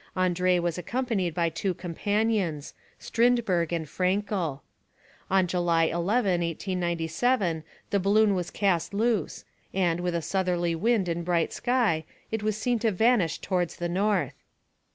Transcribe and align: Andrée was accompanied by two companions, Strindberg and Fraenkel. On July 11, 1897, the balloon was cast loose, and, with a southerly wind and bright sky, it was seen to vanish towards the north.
Andrée 0.17 0.59
was 0.59 0.79
accompanied 0.79 1.35
by 1.35 1.49
two 1.49 1.75
companions, 1.75 2.73
Strindberg 2.97 3.71
and 3.71 3.85
Fraenkel. 3.87 4.61
On 5.29 5.45
July 5.45 5.83
11, 5.83 6.41
1897, 6.41 7.63
the 7.91 7.99
balloon 7.99 8.33
was 8.33 8.49
cast 8.49 8.95
loose, 8.95 9.45
and, 9.75 9.99
with 9.99 10.15
a 10.15 10.21
southerly 10.23 10.73
wind 10.73 11.07
and 11.07 11.23
bright 11.23 11.53
sky, 11.53 12.03
it 12.31 12.41
was 12.41 12.57
seen 12.57 12.79
to 12.79 12.89
vanish 12.89 13.37
towards 13.41 13.75
the 13.75 13.89
north. 13.89 14.33